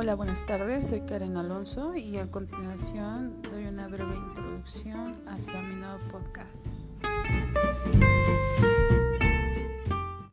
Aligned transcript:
Hola, 0.00 0.14
buenas 0.14 0.46
tardes. 0.46 0.86
Soy 0.86 1.00
Karen 1.00 1.36
Alonso 1.36 1.96
y 1.96 2.18
a 2.18 2.30
continuación 2.30 3.42
doy 3.42 3.66
una 3.66 3.88
breve 3.88 4.14
introducción 4.14 5.20
hacia 5.26 5.60
mi 5.60 5.74
nuevo 5.74 5.98
podcast. 6.12 6.68